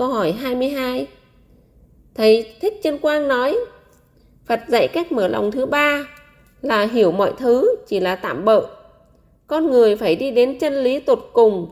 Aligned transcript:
câu 0.00 0.08
hỏi 0.08 0.32
22. 0.32 1.06
Thầy 2.14 2.54
Thích 2.60 2.80
Chân 2.82 2.98
Quang 2.98 3.28
nói, 3.28 3.58
Phật 4.46 4.60
dạy 4.68 4.88
cách 4.88 5.12
mở 5.12 5.28
lòng 5.28 5.50
thứ 5.50 5.66
ba 5.66 6.04
là 6.62 6.82
hiểu 6.82 7.12
mọi 7.12 7.32
thứ 7.38 7.74
chỉ 7.86 8.00
là 8.00 8.16
tạm 8.16 8.44
bợ. 8.44 8.66
Con 9.46 9.70
người 9.70 9.96
phải 9.96 10.16
đi 10.16 10.30
đến 10.30 10.58
chân 10.58 10.74
lý 10.74 11.00
tột 11.00 11.30
cùng, 11.32 11.70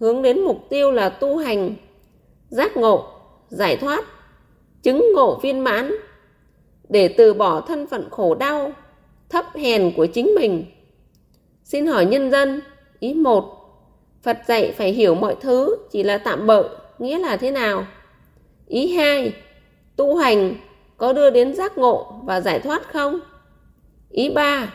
hướng 0.00 0.22
đến 0.22 0.40
mục 0.40 0.66
tiêu 0.68 0.90
là 0.90 1.08
tu 1.08 1.36
hành, 1.36 1.74
giác 2.48 2.76
ngộ, 2.76 3.04
giải 3.48 3.76
thoát, 3.76 4.04
chứng 4.82 5.06
ngộ 5.14 5.38
viên 5.42 5.64
mãn, 5.64 5.92
để 6.88 7.08
từ 7.08 7.34
bỏ 7.34 7.60
thân 7.60 7.86
phận 7.86 8.08
khổ 8.10 8.34
đau, 8.34 8.72
thấp 9.28 9.44
hèn 9.54 9.92
của 9.96 10.06
chính 10.06 10.34
mình. 10.34 10.64
Xin 11.64 11.86
hỏi 11.86 12.06
nhân 12.06 12.30
dân, 12.30 12.60
ý 13.00 13.14
một 13.14 13.44
Phật 14.22 14.38
dạy 14.48 14.72
phải 14.76 14.92
hiểu 14.92 15.14
mọi 15.14 15.36
thứ 15.40 15.76
chỉ 15.90 16.02
là 16.02 16.18
tạm 16.18 16.46
bợ, 16.46 16.68
nghĩa 16.98 17.18
là 17.18 17.36
thế 17.36 17.50
nào? 17.50 17.86
Ý 18.68 18.92
hai, 18.92 19.32
Tu 19.96 20.16
hành 20.16 20.54
có 20.96 21.12
đưa 21.12 21.30
đến 21.30 21.54
giác 21.54 21.78
ngộ 21.78 22.20
và 22.24 22.40
giải 22.40 22.58
thoát 22.58 22.92
không? 22.92 23.20
Ý 24.10 24.30
ba, 24.30 24.74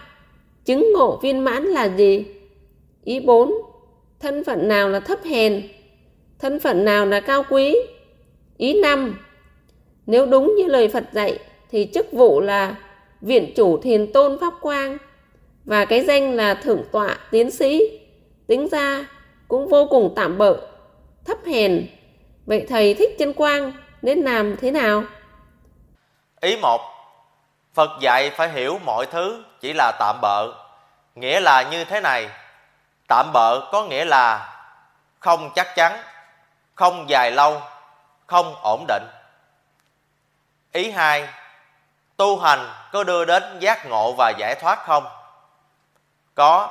Chứng 0.65 0.93
ngộ 0.93 1.19
viên 1.21 1.39
mãn 1.39 1.63
là 1.63 1.89
gì? 1.89 2.25
Ý 3.03 3.19
bốn, 3.19 3.53
Thân 4.19 4.43
phận 4.43 4.67
nào 4.67 4.89
là 4.89 4.99
thấp 4.99 5.23
hèn? 5.23 5.67
Thân 6.39 6.59
phận 6.59 6.85
nào 6.85 7.05
là 7.05 7.19
cao 7.19 7.43
quý? 7.49 7.75
Ý 8.57 8.81
năm, 8.81 9.19
Nếu 10.05 10.25
đúng 10.25 10.55
như 10.55 10.67
lời 10.67 10.87
Phật 10.87 11.03
dạy 11.13 11.39
thì 11.71 11.89
chức 11.93 12.11
vụ 12.11 12.41
là 12.41 12.75
viện 13.21 13.53
chủ 13.55 13.77
thiền 13.77 14.11
tôn 14.11 14.39
pháp 14.39 14.53
quang 14.61 14.97
và 15.65 15.85
cái 15.85 16.03
danh 16.03 16.33
là 16.33 16.53
thượng 16.53 16.83
tọa 16.91 17.17
tiến 17.31 17.51
sĩ 17.51 17.99
tính 18.47 18.67
ra 18.67 19.07
cũng 19.47 19.67
vô 19.67 19.87
cùng 19.89 20.13
tạm 20.15 20.37
bợ, 20.37 20.57
thấp 21.25 21.37
hèn 21.45 21.87
vậy 22.45 22.65
thầy 22.69 22.93
thích 22.93 23.09
chân 23.19 23.33
quang 23.33 23.71
nên 24.01 24.19
làm 24.19 24.55
thế 24.57 24.71
nào? 24.71 25.03
Ý 26.41 26.57
một, 26.61 26.81
phật 27.73 27.89
dạy 27.99 28.29
phải 28.29 28.49
hiểu 28.49 28.79
mọi 28.85 29.05
thứ 29.05 29.43
chỉ 29.61 29.73
là 29.73 29.91
tạm 29.99 30.19
bợ. 30.21 30.47
Nghĩa 31.15 31.39
là 31.39 31.61
như 31.61 31.85
thế 31.85 32.01
này, 32.01 32.29
tạm 33.07 33.29
bợ 33.33 33.71
có 33.71 33.83
nghĩa 33.83 34.05
là 34.05 34.55
không 35.19 35.49
chắc 35.55 35.75
chắn, 35.75 36.03
không 36.75 37.09
dài 37.09 37.31
lâu, 37.31 37.61
không 38.27 38.55
ổn 38.61 38.85
định. 38.87 39.03
Ý 40.71 40.91
hai, 40.91 41.27
tu 42.17 42.39
hành 42.39 42.69
có 42.91 43.03
đưa 43.03 43.25
đến 43.25 43.43
giác 43.59 43.85
ngộ 43.85 44.13
và 44.17 44.29
giải 44.37 44.55
thoát 44.55 44.85
không? 44.85 45.05
Có, 46.35 46.69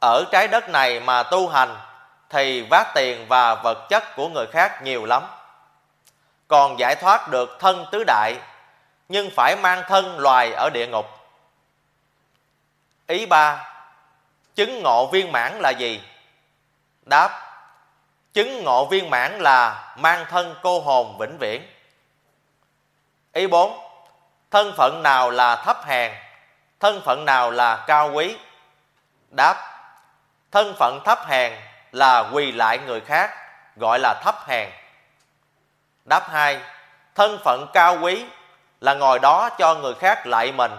ở 0.00 0.24
trái 0.32 0.48
đất 0.48 0.68
này 0.68 1.00
mà 1.00 1.22
tu 1.22 1.48
hành 1.48 1.76
thì 2.30 2.62
vác 2.62 2.94
tiền 2.94 3.28
và 3.28 3.54
vật 3.54 3.86
chất 3.88 4.16
của 4.16 4.28
người 4.28 4.46
khác 4.46 4.82
nhiều 4.82 5.04
lắm. 5.04 5.22
Còn 6.48 6.78
giải 6.78 6.94
thoát 6.94 7.28
được 7.28 7.56
thân 7.60 7.86
tứ 7.92 8.04
đại, 8.06 8.36
nhưng 9.08 9.30
phải 9.36 9.56
mang 9.56 9.82
thân 9.88 10.18
loài 10.18 10.52
ở 10.52 10.70
địa 10.70 10.86
ngục. 10.86 11.06
Ý 13.06 13.26
ba, 13.26 13.68
chứng 14.54 14.82
ngộ 14.82 15.06
viên 15.06 15.32
mãn 15.32 15.58
là 15.58 15.70
gì? 15.70 16.02
Đáp, 17.02 17.42
chứng 18.32 18.64
ngộ 18.64 18.86
viên 18.86 19.10
mãn 19.10 19.38
là 19.38 19.94
mang 19.96 20.24
thân 20.28 20.54
cô 20.62 20.80
hồn 20.80 21.18
vĩnh 21.18 21.38
viễn. 21.38 21.66
Ý 23.32 23.46
bốn, 23.46 23.78
thân 24.50 24.72
phận 24.76 25.02
nào 25.02 25.30
là 25.30 25.56
thấp 25.56 25.84
hèn, 25.84 26.12
thân 26.80 27.00
phận 27.04 27.24
nào 27.24 27.50
là 27.50 27.84
cao 27.86 28.10
quý? 28.12 28.36
Đáp, 29.36 29.56
thân 30.52 30.74
phận 30.78 31.00
thấp 31.04 31.18
hèn 31.26 31.52
là 31.96 32.24
quỳ 32.32 32.52
lại 32.52 32.78
người 32.78 33.00
khác, 33.00 33.30
gọi 33.76 33.98
là 33.98 34.14
thấp 34.24 34.34
hèn. 34.46 34.68
Đáp 36.04 36.28
hai, 36.30 36.60
thân 37.14 37.38
phận 37.44 37.66
cao 37.72 37.98
quý 38.00 38.24
là 38.80 38.94
ngồi 38.94 39.18
đó 39.18 39.48
cho 39.58 39.74
người 39.74 39.94
khác 39.94 40.26
lại 40.26 40.52
mình, 40.52 40.72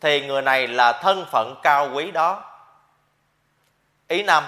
thì 0.00 0.26
người 0.26 0.42
này 0.42 0.66
là 0.66 0.92
thân 0.92 1.26
phận 1.30 1.54
cao 1.62 1.88
quý 1.92 2.10
đó. 2.10 2.44
Ý 4.08 4.22
năm, 4.22 4.44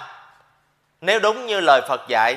nếu 1.00 1.18
đúng 1.18 1.46
như 1.46 1.60
lời 1.60 1.80
phật 1.88 2.00
dạy, 2.08 2.36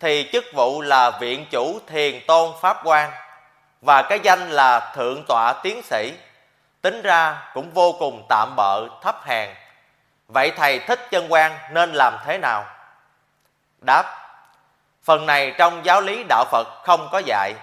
thì 0.00 0.30
chức 0.32 0.44
vụ 0.54 0.80
là 0.80 1.10
viện 1.10 1.46
chủ 1.50 1.80
thiền 1.86 2.20
tôn 2.26 2.52
pháp 2.60 2.80
quan, 2.84 3.10
và 3.80 4.02
cái 4.02 4.20
danh 4.22 4.50
là 4.50 4.92
thượng 4.94 5.24
tọa 5.28 5.52
tiến 5.62 5.82
sĩ, 5.82 6.12
tính 6.82 7.02
ra 7.02 7.50
cũng 7.54 7.70
vô 7.70 7.96
cùng 7.98 8.26
tạm 8.28 8.52
bợ, 8.56 8.88
thấp 9.02 9.16
hèn. 9.24 9.50
Vậy 10.28 10.52
thầy 10.56 10.78
thích 10.78 11.08
chân 11.10 11.26
quan 11.32 11.58
nên 11.70 11.92
làm 11.92 12.16
thế 12.24 12.38
nào? 12.38 12.64
Đáp, 13.86 14.04
phần 15.04 15.26
này 15.26 15.54
trong 15.58 15.84
giáo 15.84 16.00
lý 16.00 16.24
đạo 16.28 16.44
phật 16.50 16.66
không 16.84 17.08
có 17.12 17.22
dạy. 17.26 17.54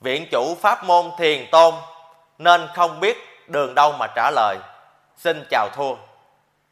Viện 0.00 0.26
chủ 0.30 0.56
pháp 0.60 0.84
môn 0.84 1.10
thiền 1.18 1.46
tôn 1.50 1.74
nên 2.38 2.68
không 2.74 3.00
biết 3.00 3.48
đường 3.48 3.74
đâu 3.74 3.92
mà 3.92 4.06
trả 4.14 4.30
lời. 4.30 4.56
Xin 5.16 5.44
chào 5.50 5.68
thua. 5.74 5.94